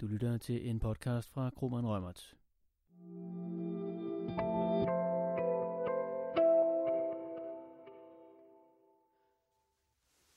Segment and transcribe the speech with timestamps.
[0.00, 2.36] Du lytter til en podcast fra Kroman Rømert.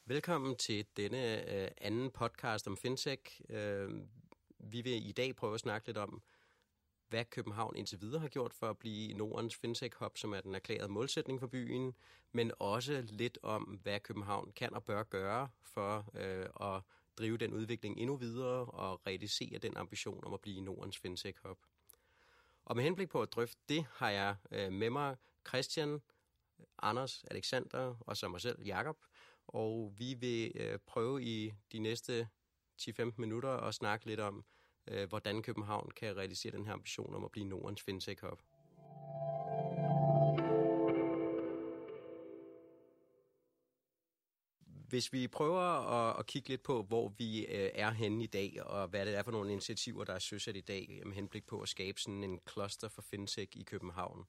[0.05, 3.41] Velkommen til denne øh, anden podcast om fintech.
[3.49, 3.89] Øh,
[4.59, 6.21] vi vil i dag prøve at snakke lidt om,
[7.09, 10.91] hvad København indtil videre har gjort for at blive Nordens fintech-hub, som er den erklærede
[10.91, 11.95] målsætning for byen,
[12.31, 16.81] men også lidt om, hvad København kan og bør gøre for øh, at
[17.21, 21.57] drive den udvikling endnu videre og realisere den ambition om at blive Nordens fintech-hub.
[22.65, 25.15] Og med henblik på at drøfte det, har jeg øh, med mig
[25.47, 26.01] Christian,
[26.81, 28.97] Anders, Alexander og så mig selv, Jakob.
[29.47, 32.27] Og vi vil øh, prøve i de næste
[32.81, 34.45] 10-15 minutter at snakke lidt om,
[34.87, 38.41] øh, hvordan København kan realisere den her ambition om at blive Nordens fintech-hub.
[44.91, 48.63] Hvis vi prøver at, at kigge lidt på, hvor vi øh, er henne i dag,
[48.65, 51.61] og hvad det er for nogle initiativer, der er søsat i dag, med henblik på
[51.61, 54.25] at skabe sådan en cluster for fintech i København,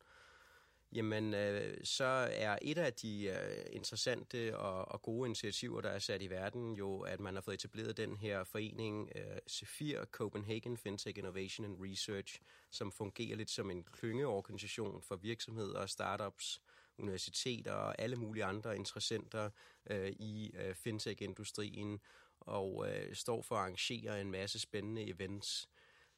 [0.93, 5.99] jamen øh, så er et af de øh, interessante og, og gode initiativer, der er
[5.99, 10.77] sat i verden, jo at man har fået etableret den her forening øh, C4 Copenhagen
[10.77, 12.41] Fintech Innovation and Research,
[12.71, 16.61] som fungerer lidt som en klyngeorganisation for virksomheder, og startups,
[16.99, 19.51] universiteter og alle mulige andre interessenter
[19.91, 22.01] øh, i øh, fintech-industrien,
[22.41, 25.69] og øh, står for at arrangere en masse spændende events.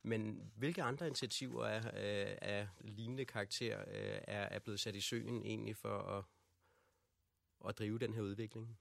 [0.02, 5.00] Men hvilke andre initiativer af, øh, af lignende karakter øh, er, er blevet sat i
[5.00, 6.24] søen egentlig for at,
[7.68, 8.78] at drive den her udvikling?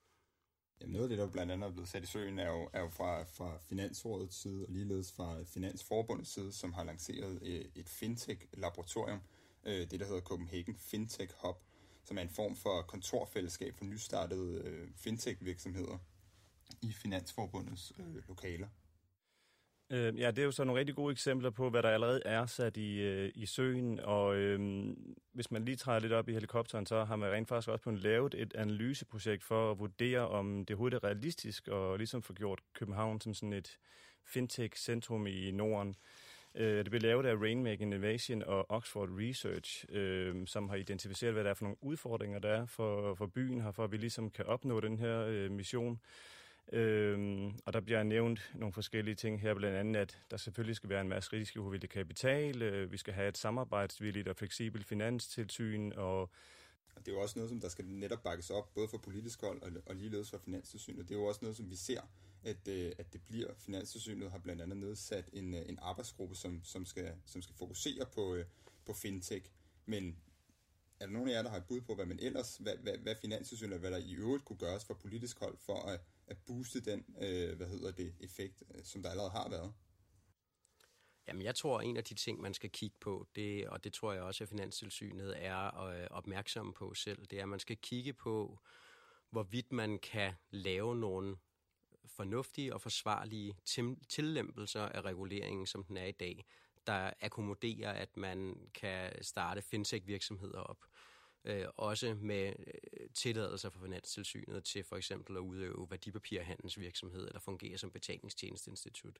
[0.81, 2.81] Jamen noget af det, der blandt andet er blevet sat i søen, er jo, er
[2.81, 7.89] jo fra, fra Finansrådets side, og ligeledes fra Finansforbundets side, som har lanceret øh, et
[7.89, 9.19] fintech-laboratorium,
[9.63, 11.57] øh, det der hedder Copenhagen Fintech Hub,
[12.03, 15.97] som er en form for kontorfællesskab for nystartede øh, fintech-virksomheder
[16.81, 18.67] i Finansforbundets øh, lokaler.
[19.89, 22.45] Øh, ja, det er jo så nogle rigtig gode eksempler på, hvad der allerede er
[22.45, 24.87] sat i, øh, i søen, og øh,
[25.33, 27.89] hvis man lige træder lidt op i helikopteren, så har man rent faktisk også på
[27.89, 32.33] en lavet et analyseprojekt for at vurdere, om det overhovedet er realistisk, og ligesom få
[32.33, 33.77] gjort København som sådan et
[34.25, 35.95] fintech-centrum i Norden.
[36.55, 41.43] Øh, det blev lavet af Rainmaker Innovation og Oxford Research, øh, som har identificeret, hvad
[41.43, 44.29] der er for nogle udfordringer, der er for, for byen her, for at vi ligesom
[44.29, 45.99] kan opnå den her øh, mission.
[46.71, 50.89] Øhm, og der bliver nævnt nogle forskellige ting her, blandt andet, at der selvfølgelig skal
[50.89, 56.29] være en masse risikovillig kapital, øh, vi skal have et samarbejdsvilligt og fleksibelt finanstilsyn, og
[56.95, 59.41] og det er jo også noget, som der skal netop bakkes op, både fra politisk
[59.41, 61.09] hold og, og ligeledes fra Finanstilsynet.
[61.09, 62.01] Det er jo også noget, som vi ser,
[62.43, 63.53] at, øh, at det bliver.
[63.57, 68.05] Finanstilsynet har blandt andet nedsat en, øh, en arbejdsgruppe, som, som, skal, som skal fokusere
[68.05, 68.45] på, øh,
[68.85, 69.49] på fintech.
[69.85, 70.17] Men
[70.99, 72.97] er der nogen af jer, der har et bud på, hvad man ellers, hvad, hvad,
[72.97, 76.79] hvad Finanstilsynet, hvad der i øvrigt kunne gøres for politisk hold, for at, at booste
[76.79, 79.73] den, øh, hvad hedder det, effekt, som der allerede har været?
[81.27, 84.13] Jamen, jeg tror, en af de ting, man skal kigge på, det, og det tror
[84.13, 88.13] jeg også, at Finanstilsynet er øh, opmærksom på selv, det er, at man skal kigge
[88.13, 88.59] på,
[89.29, 91.37] hvorvidt man kan lave nogle
[92.05, 93.57] fornuftige og forsvarlige
[94.09, 96.45] tillempelser af reguleringen, som den er i dag,
[96.87, 100.85] der akkommoderer, at man kan starte fintech-virksomheder op
[101.45, 107.77] øh, også med øh, tilladelser fra Finanstilsynet til for eksempel at udøve værdipapirhandelsvirksomhed eller fungere
[107.77, 109.19] som betalingstjenesteinstitut.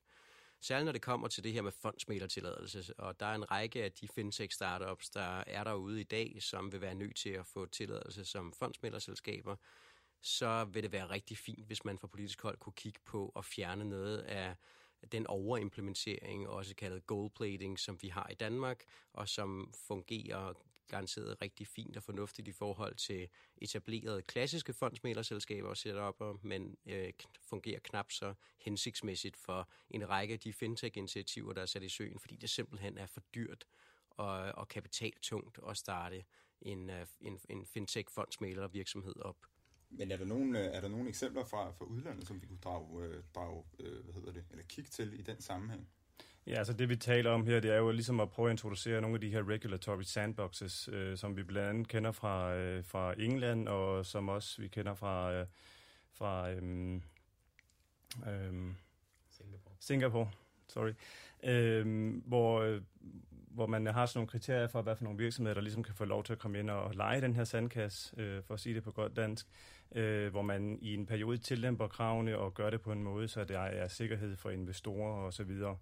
[0.60, 3.92] Særligt når det kommer til det her med fondsmælertilladelse, og der er en række af
[3.92, 8.24] de fintech-startups, der er derude i dag, som vil være nødt til at få tilladelse
[8.24, 9.56] som fondsmælerselskaber,
[10.22, 13.44] så vil det være rigtig fint, hvis man fra politisk hold kunne kigge på at
[13.44, 14.56] fjerne noget af
[15.12, 20.54] den overimplementering, også kaldet goldplating, som vi har i Danmark, og som fungerer
[20.88, 27.12] garanteret rigtig fint og fornuftigt i forhold til etablerede klassiske fondsmælerselskaber og setuper, men øh,
[27.42, 32.18] fungerer knap så hensigtsmæssigt for en række af de fintech-initiativer, der er sat i søen,
[32.18, 33.64] fordi det simpelthen er for dyrt
[34.10, 36.24] og, og kapitaltungt at starte
[36.62, 39.36] en, øh, en, en fintech-fondsmæler virksomhed op.
[39.90, 42.58] Men er der nogle, øh, er der nogle eksempler fra, fra udlandet, som vi kunne
[42.64, 45.88] drage, øh, drage hvad hedder det, eller kigge til i den sammenhæng?
[46.46, 49.00] Ja, altså det vi taler om her, det er jo ligesom at prøve at introducere
[49.00, 53.14] nogle af de her regulatory sandboxes, øh, som vi blandt andet kender fra, øh, fra
[53.18, 55.46] England, og som også vi kender fra, øh,
[56.12, 56.94] fra øh,
[58.26, 58.74] øh,
[59.30, 59.74] Singapore.
[59.80, 60.30] Singapore
[60.68, 60.92] sorry,
[61.44, 62.82] øh, hvor, øh,
[63.50, 66.04] hvor man har sådan nogle kriterier for, hvad for nogle virksomheder, der ligesom kan få
[66.04, 68.82] lov til at komme ind og lege den her sandkasse, øh, for at sige det
[68.82, 69.46] på godt dansk,
[69.94, 73.44] øh, hvor man i en periode tillæmper kravene og gør det på en måde, så
[73.44, 75.76] der er sikkerhed for investorer og så videre.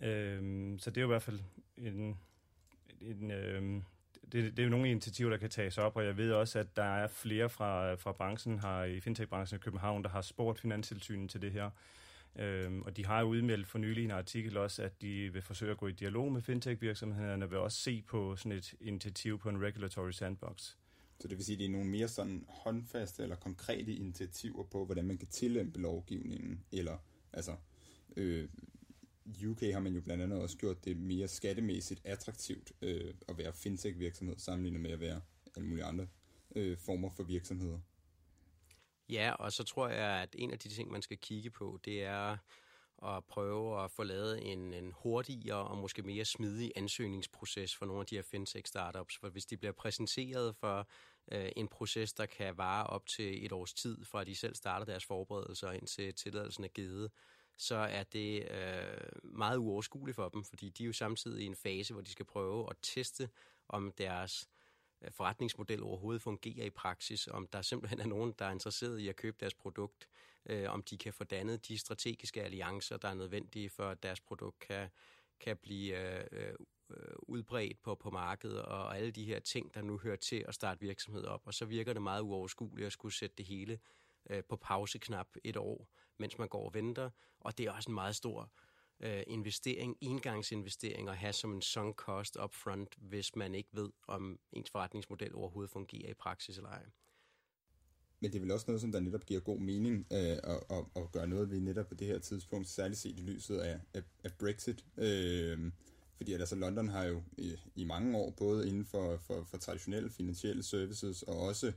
[0.00, 1.40] Øhm, så det er jo i hvert fald
[1.76, 2.18] en,
[3.00, 3.82] en øhm,
[4.32, 6.76] det, det er jo nogle initiativer, der kan tages op, og jeg ved også, at
[6.76, 11.30] der er flere fra, fra branchen her i fintech-branchen i København, der har spurgt Finanstilsynet
[11.30, 11.70] til det her.
[12.36, 15.70] Øhm, og de har jo udmeldt for nylig en artikel også, at de vil forsøge
[15.70, 19.48] at gå i dialog med fintech-virksomhederne, og vil også se på sådan et initiativ på
[19.48, 20.74] en regulatory sandbox.
[21.18, 24.84] Så det vil sige, at det er nogle mere sådan håndfaste eller konkrete initiativer på,
[24.84, 26.96] hvordan man kan tillæmpe lovgivningen, eller
[27.32, 27.56] altså
[28.16, 28.48] øh,
[29.26, 33.52] UK har man jo blandt andet også gjort det mere skattemæssigt attraktivt øh, at være
[33.52, 35.20] fintech-virksomhed, sammenlignet med at være
[35.56, 36.06] alle mulige andre
[36.56, 37.78] øh, former for virksomheder.
[39.08, 42.04] Ja, og så tror jeg, at en af de ting, man skal kigge på, det
[42.04, 42.36] er
[43.02, 48.00] at prøve at få lavet en, en hurtigere og måske mere smidig ansøgningsproces for nogle
[48.00, 49.18] af de her fintech-startups.
[49.18, 50.88] For hvis de bliver præsenteret for
[51.32, 54.86] øh, en proces, der kan vare op til et års tid, fra de selv starter
[54.86, 57.10] deres forberedelser indtil tilladelsen er givet,
[57.56, 61.56] så er det øh, meget uoverskueligt for dem, fordi de er jo samtidig i en
[61.56, 63.28] fase, hvor de skal prøve at teste,
[63.68, 64.48] om deres
[65.02, 69.08] øh, forretningsmodel overhovedet fungerer i praksis, om der simpelthen er nogen, der er interesseret i
[69.08, 70.08] at købe deres produkt,
[70.46, 74.20] øh, om de kan få dannet de strategiske alliancer, der er nødvendige for, at deres
[74.20, 74.88] produkt kan,
[75.40, 76.54] kan blive øh,
[76.90, 80.54] øh, udbredt på, på markedet, og alle de her ting, der nu hører til at
[80.54, 81.46] starte virksomhed op.
[81.46, 83.78] Og så virker det meget uoverskueligt at skulle sætte det hele
[84.30, 87.10] øh, på pauseknap et år, mens man går og venter.
[87.40, 88.52] Og det er også en meget stor
[89.00, 93.90] øh, investering, engangsinvestering at have som en sunk cost up front, hvis man ikke ved,
[94.08, 96.84] om ens forretningsmodel overhovedet fungerer i praksis eller ej.
[98.20, 100.84] Men det er vel også noget, som der netop giver god mening øh, at, at,
[100.96, 104.02] at gøre noget ved netop på det her tidspunkt, særligt set i lyset af, af,
[104.24, 104.84] af Brexit.
[104.96, 105.72] Øh,
[106.16, 109.58] fordi at, altså, London har jo i, i mange år, både inden for, for, for
[109.58, 111.72] traditionelle finansielle services, og også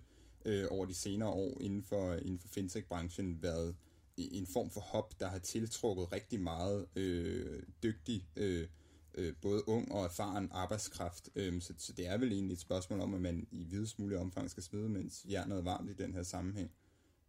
[0.46, 3.76] øh, over de senere år inden for, inden for fintech-branchen, været
[4.18, 8.68] en form for hop, der har tiltrukket rigtig meget øh, dygtig, øh,
[9.16, 11.30] øh, både ung og erfaren arbejdskraft.
[11.36, 14.18] Øh, så, så det er vel egentlig et spørgsmål om, at man i videst mulig
[14.18, 16.72] omfang skal smide, mens jernet er varmt i den her sammenhæng.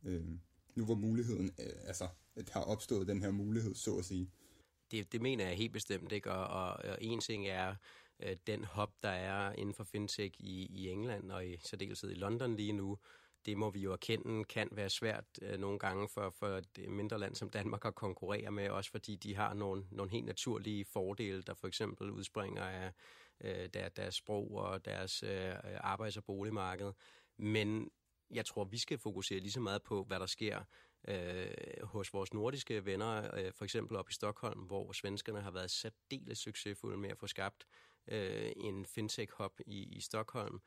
[0.04, 0.24] Øh,
[0.74, 4.30] nu hvor muligheden, øh, altså, der har opstået den her mulighed, så at sige.
[4.90, 6.32] Det, det mener jeg helt bestemt, ikke?
[6.32, 7.74] Og, og, og en ting er
[8.20, 12.14] øh, den hop, der er inden for fintech i, i England og i særdeleshed i
[12.14, 12.98] London lige nu,
[13.46, 16.90] det må vi jo erkende kan være svært øh, nogle gange for, for et øh,
[16.90, 20.84] mindre land som Danmark at konkurrere med, også fordi de har nogle, nogle helt naturlige
[20.84, 22.92] fordele, der for eksempel udspringer af
[23.40, 26.92] øh, der, deres sprog og deres øh, øh arbejds- og boligmarked.
[27.36, 27.90] Men
[28.30, 30.60] jeg tror, vi skal fokusere lige så meget på, hvad der sker
[31.08, 35.70] øh, hos vores nordiske venner, øh, for eksempel op i Stockholm, hvor svenskerne har været
[35.70, 37.66] særdeles succesfulde med at få skabt
[38.08, 40.60] øh, en fintech-hub i, i Stockholm,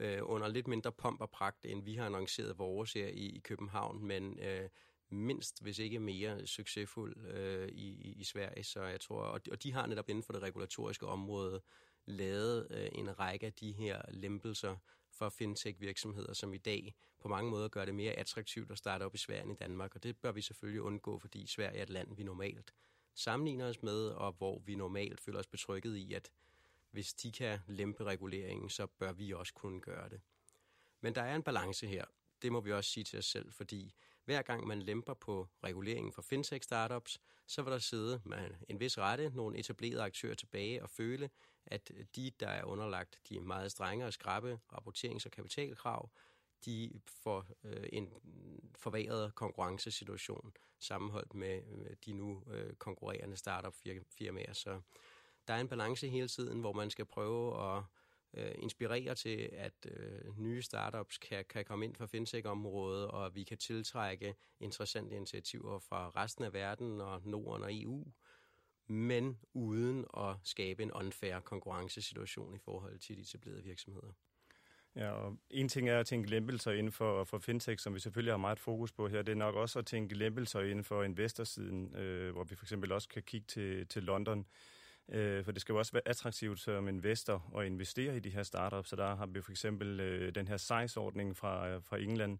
[0.00, 3.38] øh, under lidt mindre pomp og pragt, end vi har annonceret vores her i, i
[3.38, 4.68] København, men øh,
[5.08, 8.64] mindst, hvis ikke mere, succesfuld øh, i, i Sverige.
[8.64, 11.62] Så jeg tror, og de, og de har netop inden for det regulatoriske område
[12.04, 14.76] lavet øh, en række af de her lempelser
[15.10, 19.14] for fintech-virksomheder, som i dag på mange måder gør det mere attraktivt at starte op
[19.14, 19.94] i Sverige end i Danmark.
[19.94, 22.74] Og det bør vi selvfølgelig undgå, fordi Sverige er et land, vi normalt
[23.14, 26.30] sammenligner os med, og hvor vi normalt føler os betrykket i, at
[26.92, 30.20] hvis de kan lempe reguleringen, så bør vi også kunne gøre det.
[31.00, 32.04] Men der er en balance her.
[32.42, 33.94] Det må vi også sige til os selv, fordi
[34.24, 38.98] hver gang man lemper på reguleringen for fintech-startups, så vil der sidde med en vis
[38.98, 41.30] rette nogle etablerede aktører tilbage og føle,
[41.66, 46.10] at de, der er underlagt de meget strenge og skrappe rapporterings- og kapitalkrav,
[46.64, 48.12] de får øh, en
[48.74, 54.52] forværet konkurrencesituation sammenholdt med øh, de nu øh, konkurrerende startup-firmaer.
[54.52, 54.80] Så
[55.48, 57.82] der er en balance hele tiden, hvor man skal prøve at
[58.34, 63.44] øh, inspirere til, at øh, nye startups kan, kan komme ind fra fintech-området, og vi
[63.44, 68.12] kan tiltrække interessante initiativer fra resten af verden og Norden og EU,
[68.86, 74.12] men uden at skabe en unfair konkurrencesituation i forhold til de etablerede virksomheder.
[74.96, 78.32] Ja, og en ting er at tænke lempelser inden for, for fintech, som vi selvfølgelig
[78.32, 79.22] har meget fokus på her.
[79.22, 82.92] Det er nok også at tænke lempelser inden for investorsiden, øh, hvor vi for eksempel
[82.92, 84.46] også kan kigge til, til London.
[85.08, 88.42] Øh, for det skal jo også være attraktivt som investor at investere i de her
[88.42, 92.38] startups, så der har vi for eksempel øh, den her size-ordning fra, øh, fra England,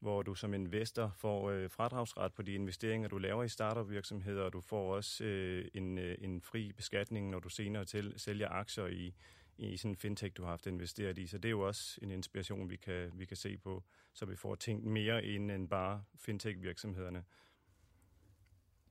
[0.00, 4.52] hvor du som investor får øh, fradragsret på de investeringer, du laver i startup-virksomheder, og
[4.52, 8.86] du får også øh, en, øh, en fri beskatning, når du senere til, sælger aktier
[8.86, 9.14] i,
[9.58, 11.26] i sådan en fintech, du har haft investeret i.
[11.26, 14.36] Så det er jo også en inspiration, vi kan, vi kan se på, så vi
[14.36, 17.24] får tænkt mere ind end bare fintech-virksomhederne.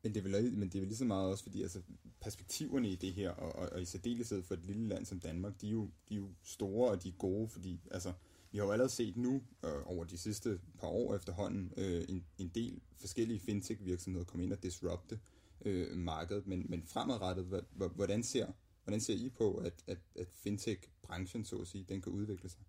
[0.04, 1.82] Men det, er vel, men det er vel lige så meget også, fordi altså,
[2.20, 5.62] perspektiverne i det her, og, og, og i særdeleshed for et lille land som Danmark,
[5.62, 8.14] de er jo, de er jo store og de er gode, fordi altså,
[8.52, 12.26] vi har jo allerede set nu, øh, over de sidste par år efterhånden, øh, en,
[12.38, 15.20] en del forskellige fintech-virksomheder komme ind og disrupte
[15.66, 17.64] øh, markedet, men, men fremadrettet,
[17.96, 18.52] hvordan ser,
[18.84, 22.62] hvordan ser I på, at, at, at fintech-branchen, så at sige, den kan udvikle sig?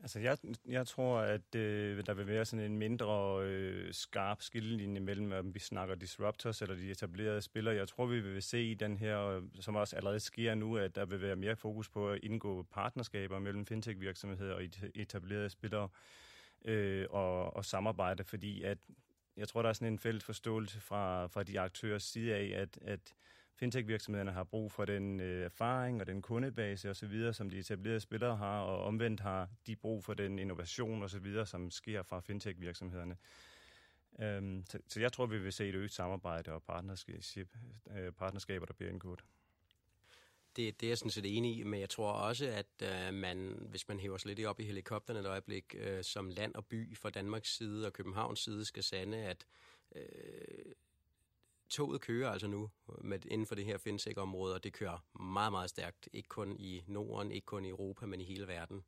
[0.00, 0.38] Altså, jeg,
[0.68, 5.54] jeg tror, at øh, der vil være sådan en mindre øh, skarp skillelinje mellem, om
[5.54, 7.74] vi snakker disruptors eller de etablerede spillere.
[7.74, 10.94] Jeg tror, vi vil se i den her, øh, som også allerede sker nu, at
[10.94, 14.62] der vil være mere fokus på at indgå partnerskaber mellem fintech-virksomheder og
[14.94, 15.88] etablerede spillere
[16.64, 18.78] øh, og, og samarbejde, fordi at
[19.36, 22.78] jeg tror, der er sådan en fælles forståelse fra, fra de aktørers side af, at,
[22.82, 23.14] at
[23.58, 28.36] fintech-virksomhederne har brug for den øh, erfaring og den kundebase osv., som de etablerede spillere
[28.36, 33.16] har, og omvendt har de brug for den innovation osv., som sker fra fintech-virksomhederne.
[34.20, 37.48] Øhm, så, så jeg tror, vi vil se et øget samarbejde og partnerskab,
[37.96, 39.24] øh, partnerskaber, der bliver indgået.
[40.56, 43.66] Det, det er jeg sådan set enig i, men jeg tror også, at øh, man,
[43.70, 46.96] hvis man hæver sig lidt op i helikopterne et øjeblik, øh, som land og by
[46.96, 49.46] fra Danmarks side og Københavns side skal sande, at
[49.96, 50.72] øh,
[51.68, 52.70] toget kører altså nu
[53.00, 56.08] med, inden for det her fintech-område, og det kører meget, meget stærkt.
[56.12, 58.84] Ikke kun i Norden, ikke kun i Europa, men i hele verden.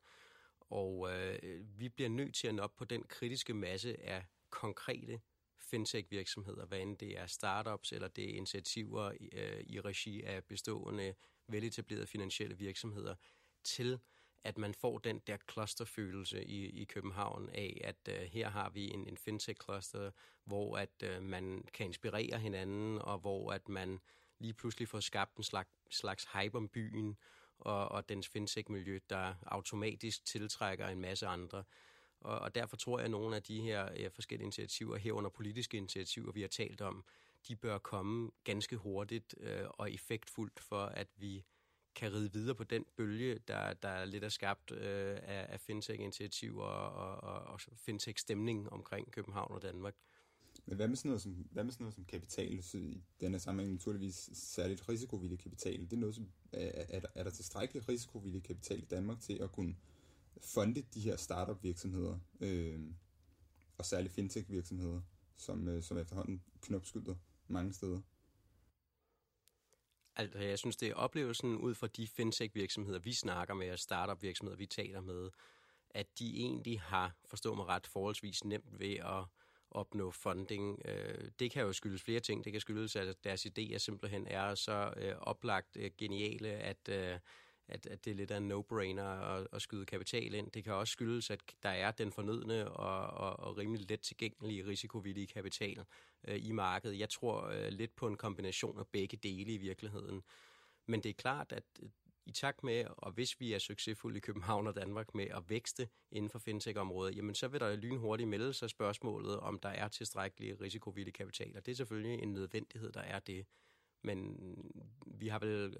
[0.60, 1.38] Og øh,
[1.78, 5.20] vi bliver nødt til at nå op på den kritiske masse af konkrete
[5.58, 11.14] fintech-virksomheder, hvad end det er startups eller det er initiativer øh, i regi af bestående,
[11.48, 13.14] veletablerede finansielle virksomheder,
[13.64, 13.98] til
[14.44, 18.90] at man får den der clusterfølelse i, i København af, at øh, her har vi
[18.90, 20.10] en, en fintech-cluster,
[20.44, 24.00] hvor at øh, man kan inspirere hinanden, og hvor at man
[24.38, 27.16] lige pludselig får skabt en slags, slags hype om byen,
[27.58, 31.64] og, og dens fintech-miljø, der automatisk tiltrækker en masse andre.
[32.20, 35.76] Og, og derfor tror jeg, at nogle af de her øh, forskellige initiativer, herunder politiske
[35.76, 37.04] initiativer, vi har talt om,
[37.48, 41.44] de bør komme ganske hurtigt øh, og effektfuldt for, at vi
[41.94, 46.64] kan ride videre på den bølge, der, der lidt er skabt øh, af, af fintech-initiativer
[46.64, 49.94] og, og, og fintech-stemning omkring København og Danmark.
[50.66, 52.62] Men hvad med sådan noget som, hvad med sådan noget som kapital?
[52.62, 55.80] Så i denne sammenhæng naturligvis særligt risikovillig kapital.
[55.80, 59.32] Det er, noget, som, er, er, der, er der tilstrækkeligt risikovillig kapital i Danmark til
[59.42, 59.76] at kunne
[60.40, 62.80] fonde de her startup-virksomheder, øh,
[63.78, 65.00] og særligt fintech-virksomheder,
[65.36, 67.14] som, øh, som efterhånden knopskyder
[67.48, 68.00] mange steder?
[70.20, 74.56] Altså, jeg synes, det er oplevelsen ud fra de fintech-virksomheder, vi snakker med, og startup-virksomheder,
[74.56, 75.30] vi taler med,
[75.90, 79.24] at de egentlig har, forstå mig ret, forholdsvis nemt ved at
[79.70, 80.82] opnå funding.
[80.84, 82.44] Øh, det kan jo skyldes flere ting.
[82.44, 86.88] Det kan skyldes, at deres idéer simpelthen er så øh, oplagt øh, geniale, at
[87.70, 90.50] at, at det er lidt af en no-brainer at, at skyde kapital ind.
[90.50, 94.66] Det kan også skyldes, at der er den fornødne og, og, og rimelig let tilgængelige
[94.66, 95.84] risikovillige kapital
[96.28, 96.98] øh, i markedet.
[96.98, 100.22] Jeg tror øh, lidt på en kombination af begge dele i virkeligheden.
[100.86, 101.88] Men det er klart, at øh,
[102.26, 105.88] i takt med, og hvis vi er succesfulde i København og Danmark med at vækste
[106.12, 110.60] inden for fintech-området, jamen så vil der lynhurtigt melde sig spørgsmålet, om der er tilstrækkelig
[110.60, 111.56] risikovillig kapital.
[111.56, 113.46] Og det er selvfølgelig en nødvendighed, der er det.
[114.02, 114.36] Men
[115.06, 115.76] vi har vel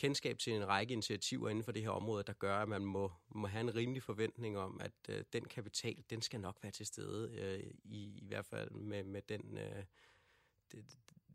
[0.00, 3.12] kendskab til en række initiativer inden for det her område, der gør, at man må,
[3.28, 6.86] må have en rimelig forventning om, at øh, den kapital, den skal nok være til
[6.86, 9.84] stede, øh, i, i hvert fald med, med den, øh,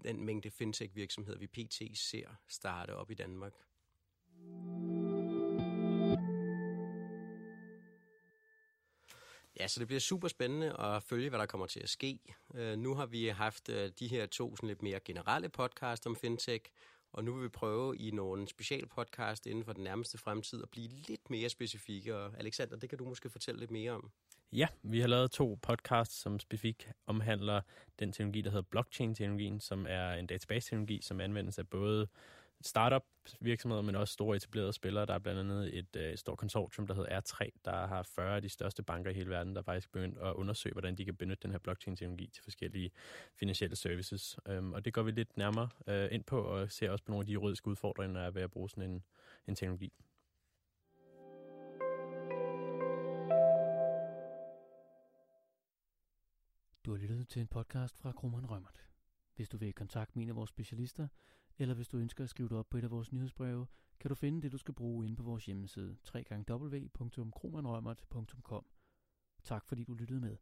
[0.04, 1.98] den mængde fintech-virksomheder, vi pt.
[1.98, 3.54] ser starte op i Danmark.
[9.60, 12.20] Ja, så det bliver super spændende at følge, hvad der kommer til at ske.
[12.56, 16.16] Øh, nu har vi haft øh, de her to sådan lidt mere generelle podcast om
[16.16, 16.72] fintech,
[17.16, 20.90] og nu vil vi prøve i nogle specialpodcast inden for den nærmeste fremtid at blive
[21.08, 22.16] lidt mere specifikke.
[22.16, 24.12] Og Alexander, det kan du måske fortælle lidt mere om.
[24.52, 27.62] Ja, vi har lavet to podcasts, som specifikt omhandler
[28.00, 32.08] den teknologi, der hedder blockchain-teknologien, som er en database-teknologi, som anvendes af både
[32.62, 33.04] startup
[33.42, 35.06] virksomheder, men også store etablerede spillere.
[35.06, 38.36] Der er blandt andet et, øh, et stort konsortium, der hedder R3, der har 40
[38.36, 41.16] af de største banker i hele verden, der faktisk begyndt at undersøge, hvordan de kan
[41.16, 42.92] benytte den her blockchain-teknologi til forskellige
[43.40, 44.38] finansielle services.
[44.50, 47.22] Um, og det går vi lidt nærmere øh, ind på, og ser også på nogle
[47.22, 49.04] af de juridiske udfordringer, der er ved at bruge sådan en,
[49.48, 49.94] en teknologi.
[56.86, 58.86] Du har lyttet til en podcast fra Krummeren Rømmert.
[59.36, 61.08] Hvis du vil kontakte mine af vores specialister,
[61.60, 63.68] eller hvis du ønsker at skrive det op på et af vores nyhedsbreve,
[64.00, 68.66] kan du finde det, du skal bruge inde på vores hjemmeside www.kromanrømmert.com.
[69.44, 70.38] Tak fordi du lyttede med.